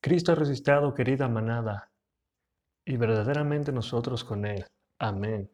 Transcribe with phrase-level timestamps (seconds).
[0.00, 1.90] Cristo ha resucitado, querida manada,
[2.84, 4.64] y verdaderamente nosotros con Él.
[4.98, 5.50] Amén.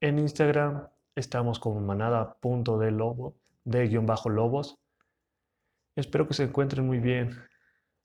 [0.00, 3.22] en Instagram estamos como manada.de
[3.64, 4.80] de guion bajo lobos.
[5.94, 7.30] Espero que se encuentren muy bien.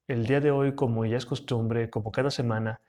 [0.08, 2.82] El día de hoy, como ya es costumbre, como cada semana,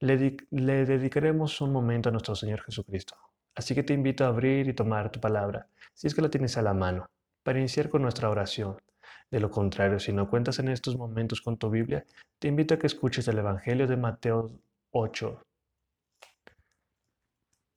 [0.00, 3.14] le, dedicaremos un momento a nuestro Señor Jesucristo.
[3.54, 6.56] Así que te invito a abrir y tomar tu palabra, si es que la tienes
[6.58, 7.06] a la mano
[7.42, 8.76] para iniciar con nuestra oración.
[9.30, 12.04] De lo contrario, si no cuentas en estos momentos con tu Biblia,
[12.38, 14.50] te invito a que escuches el Evangelio de Mateo
[14.90, 15.42] 8.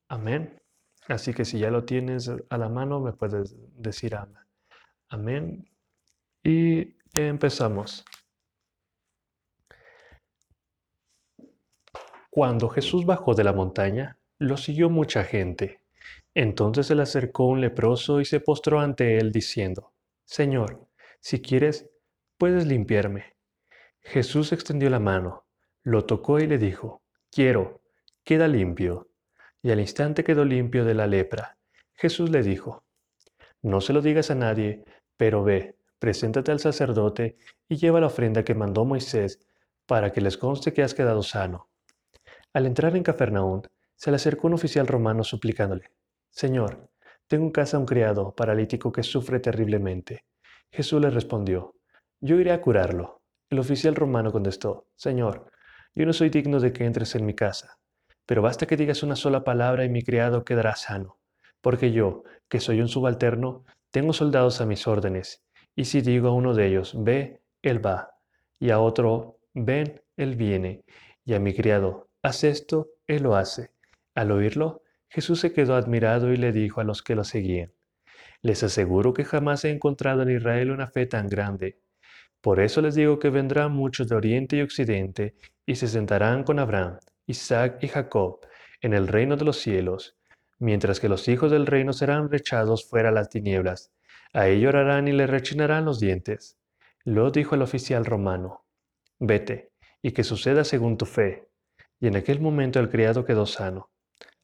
[0.08, 0.60] Amén.
[1.08, 4.16] Así que si ya lo tienes a la mano, me puedes decir
[5.08, 5.68] amén.
[6.44, 8.04] Y empezamos.
[12.30, 15.80] Cuando Jesús bajó de la montaña, lo siguió mucha gente.
[16.32, 19.92] Entonces se le acercó un leproso y se postró ante él diciendo,
[20.24, 20.86] Señor,
[21.18, 21.90] si quieres,
[22.38, 23.34] puedes limpiarme.
[24.00, 25.44] Jesús extendió la mano,
[25.82, 27.82] lo tocó y le dijo, Quiero,
[28.22, 29.08] queda limpio.
[29.60, 31.58] Y al instante quedó limpio de la lepra.
[31.94, 32.84] Jesús le dijo,
[33.60, 34.84] No se lo digas a nadie,
[35.16, 39.40] pero ve, preséntate al sacerdote y lleva la ofrenda que mandó Moisés
[39.86, 41.69] para que les conste que has quedado sano.
[42.52, 43.62] Al entrar en Cafarnaún,
[43.94, 45.92] se le acercó un oficial romano suplicándole,
[46.30, 46.90] Señor,
[47.28, 50.24] tengo en casa un criado paralítico que sufre terriblemente.
[50.72, 51.76] Jesús le respondió,
[52.20, 53.22] Yo iré a curarlo.
[53.50, 55.52] El oficial romano contestó, Señor,
[55.94, 57.78] yo no soy digno de que entres en mi casa,
[58.26, 61.20] pero basta que digas una sola palabra y mi criado quedará sano,
[61.60, 65.44] porque yo, que soy un subalterno, tengo soldados a mis órdenes,
[65.76, 68.10] y si digo a uno de ellos, ve, él va,
[68.58, 70.84] y a otro, ven, él viene,
[71.24, 73.70] y a mi criado, haz esto, él lo hace.
[74.14, 77.72] Al oírlo, Jesús se quedó admirado y le dijo a los que lo seguían,
[78.42, 81.80] Les aseguro que jamás he encontrado en Israel una fe tan grande.
[82.40, 85.34] Por eso les digo que vendrán muchos de oriente y occidente
[85.66, 88.40] y se sentarán con Abraham, Isaac y Jacob
[88.80, 90.16] en el reino de los cielos,
[90.58, 93.92] mientras que los hijos del reino serán rechazados fuera las tinieblas.
[94.32, 96.56] A ellos llorarán y le rechinarán los dientes.
[97.04, 98.64] Lo dijo el oficial romano,
[99.18, 99.72] Vete,
[100.02, 101.49] y que suceda según tu fe.
[102.00, 103.90] Y en aquel momento el criado quedó sano.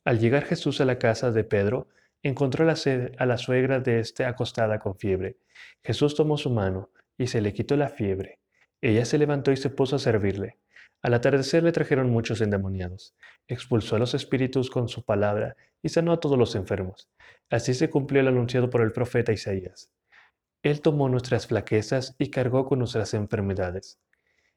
[0.04, 1.88] Al llegar Jesús a la casa de Pedro,
[2.22, 5.38] encontró a la suegra de éste acostada con fiebre.
[5.82, 8.40] Jesús tomó su mano y se le quitó la fiebre.
[8.80, 10.58] Ella se levantó y se puso a servirle.
[11.02, 13.14] Al atardecer le trajeron muchos endemoniados.
[13.48, 17.08] Expulsó a los espíritus con su palabra y sanó a todos los enfermos.
[17.50, 19.90] Así se cumplió el anunciado por el profeta Isaías.
[20.62, 24.00] Él tomó nuestras flaquezas y cargó con nuestras enfermedades.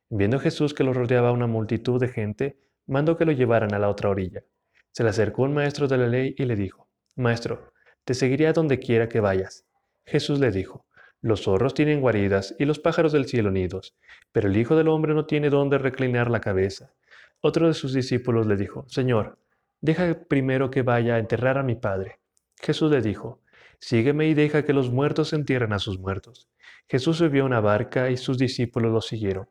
[0.09, 2.58] Viendo Jesús que lo rodeaba una multitud de gente,
[2.90, 4.44] mandó que lo llevaran a la otra orilla.
[4.92, 7.72] Se le acercó un maestro de la ley y le dijo, Maestro,
[8.04, 9.66] te seguiré a donde quiera que vayas.
[10.06, 10.86] Jesús le dijo,
[11.22, 13.96] Los zorros tienen guaridas y los pájaros del cielo nidos,
[14.32, 16.94] pero el Hijo del Hombre no tiene dónde reclinar la cabeza.
[17.42, 19.38] Otro de sus discípulos le dijo, Señor,
[19.82, 22.20] deja primero que vaya a enterrar a mi Padre.
[22.60, 23.42] Jesús le dijo,
[23.80, 26.50] Sígueme y deja que los muertos entierren a sus muertos.
[26.88, 29.48] Jesús subió a una barca y sus discípulos lo siguieron.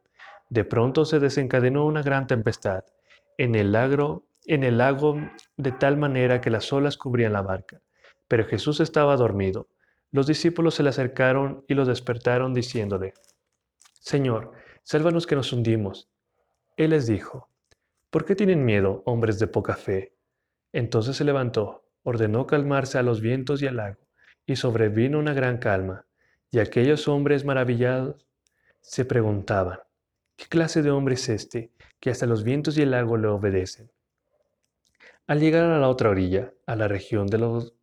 [0.50, 2.84] De pronto se desencadenó una gran tempestad.
[3.38, 5.20] En el lago en el lago
[5.58, 7.82] de tal manera que las olas cubrían la barca.
[8.28, 9.68] Pero Jesús estaba dormido.
[10.10, 13.12] Los discípulos se le acercaron y lo despertaron diciéndole,
[14.00, 16.10] Señor, sálvanos que nos hundimos.
[16.78, 17.50] Él les dijo,
[18.08, 20.16] ¿por qué tienen miedo, hombres de poca fe?
[20.72, 24.00] Entonces se levantó, ordenó calmarse a los vientos y al lago,
[24.46, 26.06] y sobrevino una gran calma.
[26.50, 28.26] Y aquellos hombres maravillados
[28.80, 29.78] se preguntaban,
[30.38, 33.90] ¿qué clase de hombre es este que hasta los vientos y el lago le obedecen?
[35.26, 37.74] Al llegar a la otra orilla, a la región de los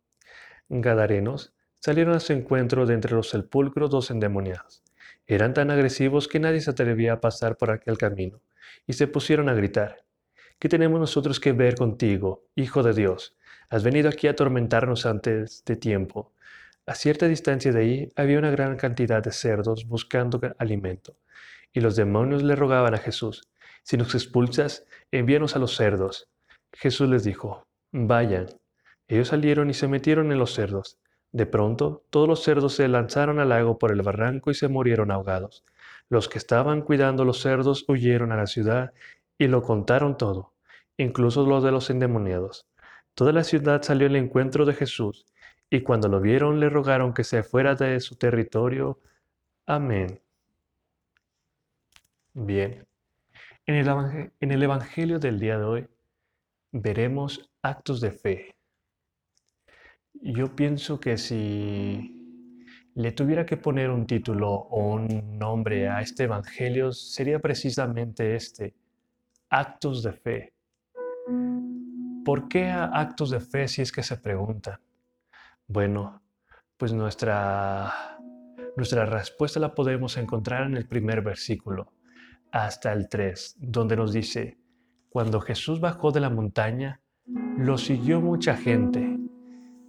[0.68, 4.82] Gadarenos, salieron a su encuentro de entre los sepulcros dos endemoniados.
[5.26, 8.40] Eran tan agresivos que nadie se atrevía a pasar por aquel camino,
[8.86, 10.06] y se pusieron a gritar,
[10.58, 13.36] ¿Qué tenemos nosotros que ver contigo, Hijo de Dios?
[13.68, 16.32] Has venido aquí a atormentarnos antes de tiempo.
[16.86, 21.18] A cierta distancia de ahí había una gran cantidad de cerdos buscando alimento,
[21.72, 23.48] y los demonios le rogaban a Jesús,
[23.82, 26.28] si nos expulsas, envíanos a los cerdos.
[26.72, 28.46] Jesús les dijo, vayan.
[29.08, 30.98] Ellos salieron y se metieron en los cerdos.
[31.30, 35.10] De pronto, todos los cerdos se lanzaron al lago por el barranco y se murieron
[35.10, 35.64] ahogados.
[36.08, 38.92] Los que estaban cuidando los cerdos huyeron a la ciudad
[39.38, 40.54] y lo contaron todo,
[40.96, 42.66] incluso los de los endemoniados.
[43.14, 45.26] Toda la ciudad salió al encuentro de Jesús,
[45.70, 48.98] y cuando lo vieron le rogaron que se fuera de su territorio.
[49.66, 50.20] Amén.
[52.38, 52.86] Bien,
[53.64, 53.76] en
[54.50, 55.88] el, Evangelio del día de hoy
[56.70, 58.54] veremos actos de fe.
[60.12, 62.60] Yo pienso que si
[62.94, 68.74] le tuviera que poner un título o un nombre a este Evangelio, sería precisamente este,
[69.48, 70.52] actos de fe.
[72.22, 74.78] ¿Por qué actos de fe si es que se preguntan?
[75.68, 76.20] Bueno,
[76.76, 78.18] pues nuestra,
[78.76, 81.95] nuestra respuesta la podemos encontrar en el primer versículo,
[82.52, 84.58] hasta el 3, donde nos dice,
[85.08, 87.00] cuando Jesús bajó de la montaña,
[87.56, 89.18] lo siguió mucha gente.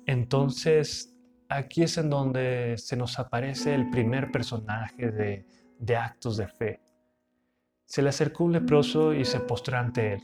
[0.06, 1.18] Entonces
[1.50, 6.82] aquí es en donde se nos aparece el primer personaje de, actos de fe.
[7.86, 10.24] Se le acercó un leproso y se postró ante él.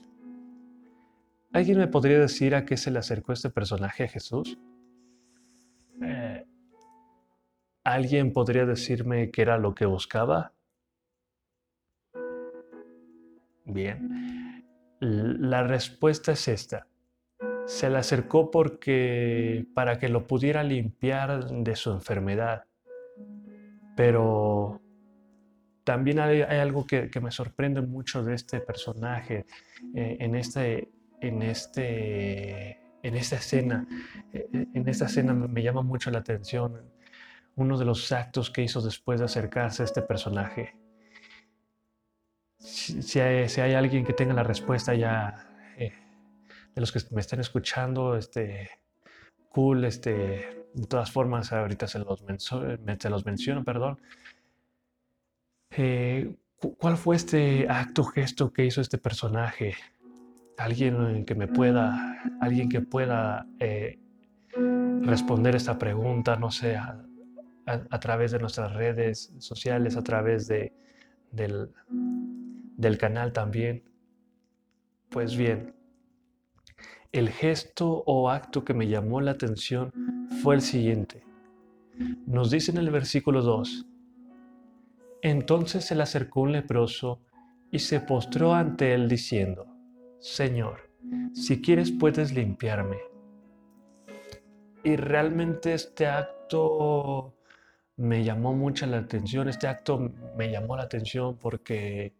[1.53, 4.57] ¿Alguien me podría decir a qué se le acercó este personaje a Jesús?
[6.01, 6.45] Eh,
[7.83, 10.53] ¿Alguien podría decirme qué era lo que buscaba?
[13.65, 14.65] Bien,
[14.99, 16.87] la respuesta es esta
[17.65, 22.65] se le acercó porque para que lo pudiera limpiar de su enfermedad.
[23.95, 24.81] Pero
[25.83, 29.45] también hay, algo que, me sorprende mucho de este personaje
[29.95, 30.89] eh, en, este,
[31.21, 33.87] en, este, en esta escena.
[34.31, 36.81] Eh, en esta escena me llama mucho la atención
[37.55, 40.75] uno de los actos que hizo después de acercarse a este personaje.
[42.63, 45.49] Si, hay, alguien que tenga la respuesta ya
[46.73, 48.69] de los que me estén escuchando, este,
[49.49, 53.99] cool, este, de todas formas, ahorita se los, los menciono, perdón.
[55.71, 56.35] Eh,
[56.77, 59.75] ¿Cuál fue este acto, gesto que hizo este personaje?
[60.57, 63.99] Alguien que me pueda, alguien que pueda eh,
[65.01, 70.73] responder esta pregunta, no sé, a, través de nuestras redes sociales, a través de,
[71.31, 71.69] del,
[72.77, 73.83] del canal también.
[75.09, 75.75] Pues bien,
[77.11, 79.91] el gesto o acto que me llamó la atención
[80.41, 81.23] fue el siguiente.
[82.25, 83.85] Nos dice en el versículo 2,
[85.21, 87.21] entonces se le acercó un leproso
[87.71, 89.67] y se postró ante él diciendo,
[90.19, 90.89] Señor,
[91.33, 92.97] si quieres puedes limpiarme.
[94.83, 97.35] Y realmente este acto
[97.95, 102.15] me llamó mucho la atención, este acto me llamó la atención porque,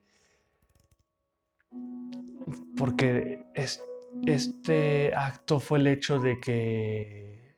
[2.78, 3.84] porque es,
[4.26, 7.56] este acto fue el hecho de que,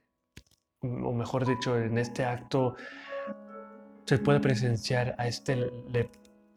[0.82, 2.76] o mejor dicho, en este acto
[4.06, 5.72] se puede presenciar a este,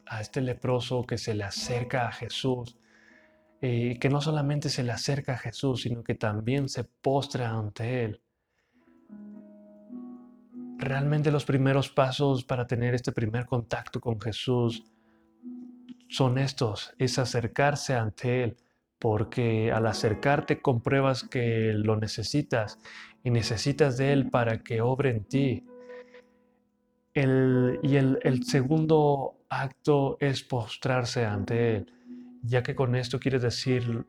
[0.05, 2.77] a este leproso que se le acerca a Jesús,
[3.61, 8.05] y que no solamente se le acerca a Jesús, sino que también se postra ante
[8.05, 8.21] Él.
[10.77, 14.85] Realmente los primeros pasos para tener este primer contacto con Jesús
[16.09, 18.57] son estos, es acercarse ante Él,
[18.97, 22.79] porque al acercarte compruebas que lo necesitas
[23.23, 25.63] y necesitas de Él para que obre en ti.
[27.13, 31.93] y el, el, segundo acto es postrarse ante Él,
[32.41, 34.05] ya que con esto quiere decir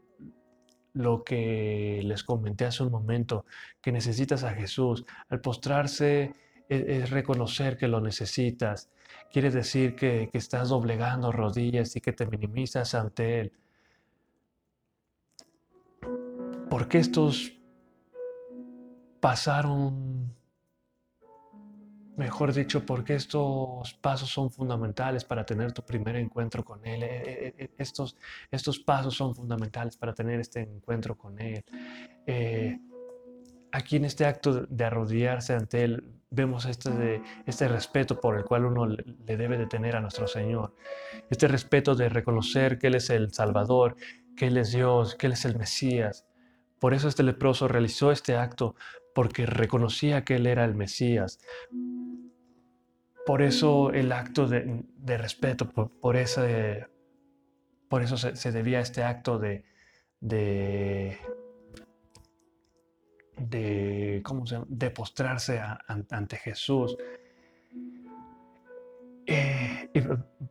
[0.94, 3.44] lo que les comenté hace un momento,
[3.80, 5.04] que necesitas a Jesús.
[5.28, 6.34] Al postrarse
[6.70, 8.88] es, reconocer que lo necesitas.
[9.32, 13.52] Quiere decir que, que estás doblegando rodillas y que te minimizas ante Él
[16.70, 17.52] ¿Por qué estos
[19.18, 20.32] pasaron,
[22.16, 27.02] mejor dicho, por qué estos pasos son fundamentales para tener tu primer encuentro con Él?
[27.02, 28.16] Eh, eh, eh, estos,
[28.52, 31.64] estos pasos son fundamentales para tener este encuentro con Él.
[33.72, 38.44] Aquí en este acto de arrodillarse ante Él, vemos este, de, este respeto por el
[38.44, 40.74] cual uno le debe de tener a nuestro Señor.
[41.28, 43.96] Este respeto de reconocer que Él es el Salvador,
[44.36, 46.26] que Él es Dios, que Él es el Mesías.
[46.78, 48.74] Por eso este leproso realizó este acto,
[49.14, 51.40] porque reconocía que él era el Mesías.
[53.26, 54.84] Por eso el acto de,
[55.18, 56.86] respeto, por, ese,
[57.88, 59.64] por eso se, debía este acto de,
[60.20, 61.18] de,
[63.40, 66.96] de, ¿cómo se de postrarse ante Jesús.
[69.26, 69.88] Eh,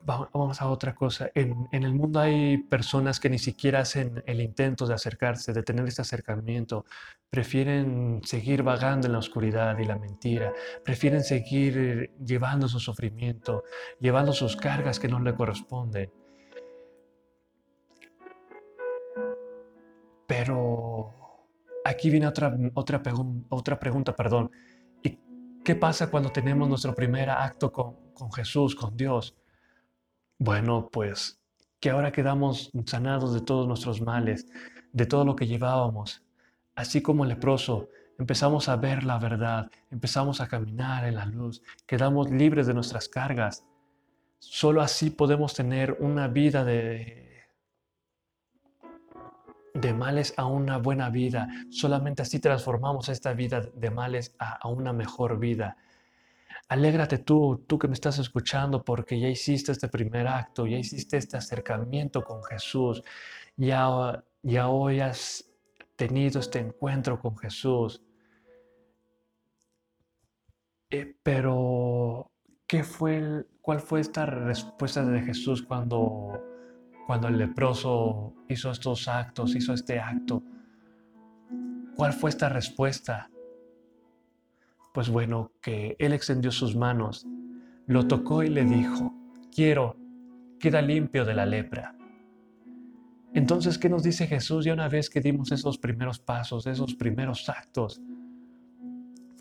[0.05, 1.29] vamos a otra cosa.
[1.35, 5.63] En, en, el mundo hay personas que ni siquiera hacen el intento de acercarse, de
[5.63, 6.85] tener este acercamiento.
[7.29, 10.53] Prefieren seguir vagando en la oscuridad y la mentira.
[10.85, 13.63] Prefieren seguir llevando su sufrimiento,
[13.99, 16.09] llevando sus cargas que no le corresponden.
[20.25, 21.18] Pero
[21.89, 24.51] aquí viene otra, otra, pregunta, perdón.
[25.03, 25.17] ¿Y
[25.63, 29.35] qué pasa cuando tenemos nuestro primer acto con, con Jesús, con Dios.
[30.37, 31.39] Bueno, pues
[31.79, 34.45] que ahora quedamos sanados de todos nuestros males,
[34.91, 36.21] de todo lo que llevábamos.
[36.75, 41.61] Así como el leproso, empezamos a ver la verdad, empezamos a caminar en la luz,
[41.87, 43.65] quedamos libres de nuestras cargas.
[44.39, 47.28] Solo así podemos tener una vida de,
[49.73, 51.47] de males a una buena vida.
[51.69, 55.77] Solamente así transformamos esta vida de males a, a una mejor vida.
[56.69, 61.17] Alégrate tú, tú que me estás escuchando, porque ya hiciste este primer acto, ya hiciste
[61.17, 63.01] este acercamiento con Jesús,
[63.57, 65.49] ya, ya hoy has
[65.95, 68.03] tenido este encuentro con Jesús.
[70.91, 72.31] Eh, pero,
[72.67, 76.39] ¿qué fue, ¿cuál fue esta respuesta de Jesús cuando,
[77.09, 80.43] cuando el leproso hizo estos actos, hizo este acto?
[81.95, 83.31] ¿Cuál fue esta respuesta?
[84.93, 87.25] Pues bueno, que él extendió sus manos,
[87.87, 89.11] lo tocó y le dijo,
[89.51, 89.97] quiero,
[90.59, 91.95] queda limpio de la lepra.
[93.33, 97.49] Entonces, ¿qué nos dice Jesús ya una vez que dimos esos primeros pasos, esos primeros
[97.49, 97.99] actos?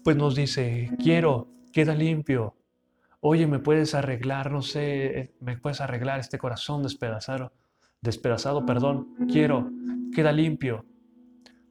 [0.03, 2.57] Pues nos dice, quiero, queda limpio.
[3.21, 7.53] Oye, ¿me puedes arreglar, no sé, me puedes arreglar este corazón despedazado,
[8.01, 9.71] despedazado, perdón, quiero,
[10.15, 10.85] queda limpio.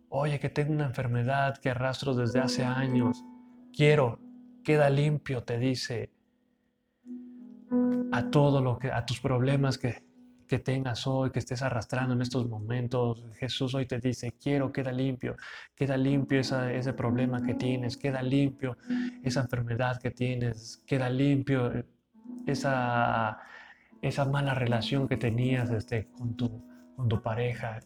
[0.10, 3.24] Oye, que tengo una enfermedad que arrastro desde hace años
[3.78, 4.20] quiero,
[4.64, 6.10] queda limpio, te dice,
[8.12, 10.04] a todo lo que, a tus problemas que,
[10.48, 13.24] que tengas hoy, que estés arrastrando en estos momentos.
[13.36, 15.36] Jesús hoy te dice, quiero, queda limpio,
[15.76, 18.78] queda limpio ese problema que tienes, queda limpio
[19.24, 21.86] esa enfermedad que tienes, queda limpio
[22.46, 23.38] esa,
[24.01, 26.63] esa mala relación que tenías este, con, tu,
[26.96, 27.80] con tu pareja.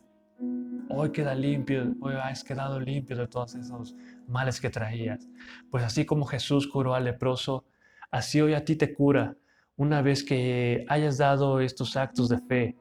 [0.89, 3.95] Hoy queda limpio, hoy has quedado limpio de todos esos
[4.27, 5.27] males que traías.
[5.69, 7.65] Pues así como Jesús curó al leproso,
[8.09, 9.35] así hoy a ti te cura.
[9.75, 12.75] Una vez que hayas dado estos actos de fe,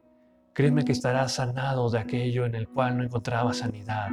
[0.53, 4.11] créeme que estarás sanado de aquello en el cual no encontraba sanidad.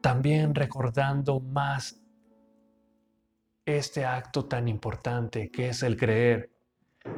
[0.00, 2.00] También recordando más
[3.64, 6.50] este acto tan importante que es el creer,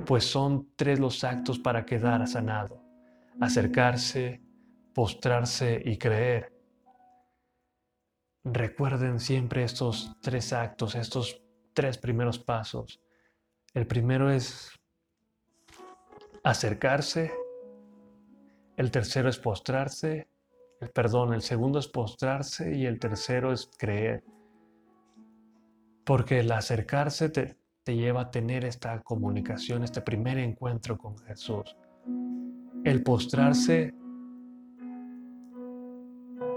[0.07, 2.83] pues son tres los actos para quedar sanado.
[3.41, 4.43] Acercarse,
[4.95, 6.53] postrarse y creer.
[8.45, 11.41] Recuerden siempre estos tres actos, estos
[11.73, 13.01] tres primeros pasos.
[13.73, 14.71] El primero es
[16.45, 17.33] acercarse,
[18.77, 20.29] el tercero es postrarse,
[20.81, 24.25] el perdón, el segundo es postrarse y el tercero es creer.
[26.05, 31.77] Porque el acercarse te, te lleva a tener esta comunicación, este primer encuentro con Jesús.
[32.85, 33.95] El postrarse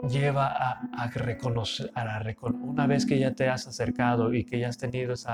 [0.10, 2.24] lleva a, reconocer, a
[2.62, 5.29] una vez que ya te has acercado y que ya has tenido ese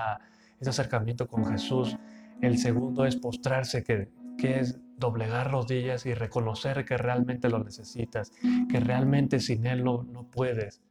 [0.65, 1.98] acercamiento con Jesús,
[2.41, 8.31] el segundo es postrarse, que, que es doblegar rodillas y reconocer que realmente lo necesitas,
[8.69, 10.81] que realmente sin Él no, no puedes.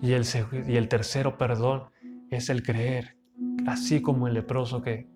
[0.00, 0.24] Y el,
[0.68, 1.84] y el tercero, perdón,
[2.30, 3.17] es el creer,
[3.66, 5.06] así como el leproso que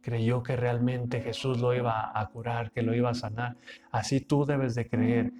[0.00, 3.56] creyó que realmente Jesús lo iba a curar, que lo iba a sanar,
[3.90, 5.32] así tú debes de creer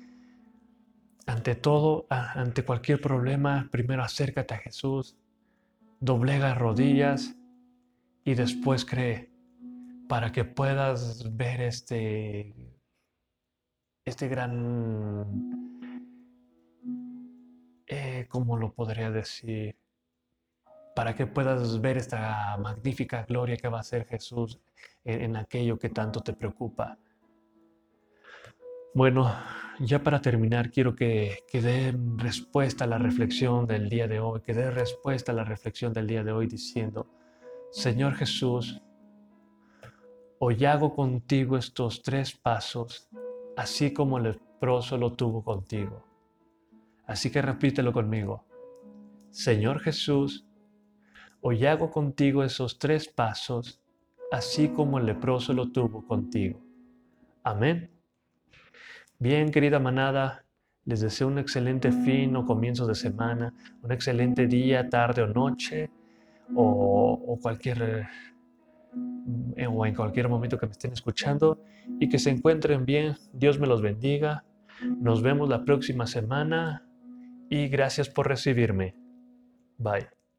[1.26, 5.16] ante todo, ante cualquier problema, primero acércate a Jesús,
[6.00, 7.36] doblega rodillas
[8.24, 9.30] y después cree
[10.08, 12.52] para que puedas ver este,
[14.04, 15.24] este gran,
[17.86, 19.76] eh, ¿cómo lo podría decir?
[21.00, 24.60] Para que puedas ver esta magnífica gloria que va a ser Jesús
[25.02, 26.98] en aquello que tanto te preocupa.
[28.92, 29.34] Bueno,
[29.78, 34.42] ya para terminar, quiero que, que dé respuesta a la reflexión del día de hoy,
[34.42, 37.06] que dé respuesta a la reflexión del día de hoy diciendo,
[37.70, 38.82] Señor Jesús,
[40.38, 43.08] hoy hago contigo estos tres pasos,
[43.56, 46.04] así como el leproso lo tuvo contigo.
[47.06, 48.44] Así que repítelo conmigo.
[49.30, 50.44] Señor Jesús,
[51.40, 53.80] hoy hago contigo esos tres pasos,
[54.30, 56.60] así como el leproso lo tuvo contigo.
[57.42, 57.90] Amén.
[59.18, 60.44] Bien, querida manada,
[60.84, 65.90] les deseo un excelente fin o comienzo de semana, un excelente día, tarde o noche,
[66.54, 68.08] o, cualquier
[68.92, 71.62] mm, o en cualquier momento que me estén escuchando
[71.98, 73.16] y que se encuentren bien.
[73.32, 74.44] Dios me los bendiga.
[74.82, 76.86] Nos vemos la próxima semana
[77.50, 78.94] y gracias por recibirme.
[79.78, 80.19] Bye.